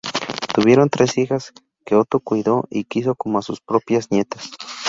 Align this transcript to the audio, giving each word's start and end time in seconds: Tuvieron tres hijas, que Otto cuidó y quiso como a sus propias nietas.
Tuvieron 0.55 0.89
tres 0.89 1.15
hijas, 1.19 1.53
que 1.85 1.93
Otto 1.93 2.21
cuidó 2.21 2.65
y 2.71 2.85
quiso 2.85 3.13
como 3.13 3.37
a 3.37 3.43
sus 3.43 3.61
propias 3.61 4.09
nietas. 4.09 4.49